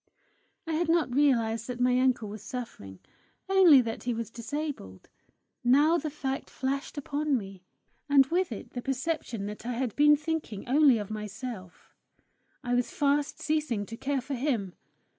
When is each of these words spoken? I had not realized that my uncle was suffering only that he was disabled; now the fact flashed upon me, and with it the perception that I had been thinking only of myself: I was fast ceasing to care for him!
I 0.65 0.73
had 0.73 0.89
not 0.89 1.13
realized 1.13 1.67
that 1.67 1.79
my 1.79 1.99
uncle 1.99 2.27
was 2.27 2.41
suffering 2.41 2.97
only 3.47 3.81
that 3.81 4.01
he 4.05 4.15
was 4.15 4.31
disabled; 4.31 5.11
now 5.63 5.99
the 5.99 6.09
fact 6.09 6.49
flashed 6.49 6.97
upon 6.97 7.37
me, 7.37 7.61
and 8.09 8.25
with 8.25 8.51
it 8.51 8.71
the 8.71 8.81
perception 8.81 9.45
that 9.45 9.63
I 9.63 9.73
had 9.73 9.95
been 9.95 10.15
thinking 10.17 10.67
only 10.67 10.97
of 10.97 11.11
myself: 11.11 11.93
I 12.63 12.73
was 12.73 12.89
fast 12.89 13.39
ceasing 13.39 13.85
to 13.85 13.95
care 13.95 14.21
for 14.21 14.33
him! 14.33 14.73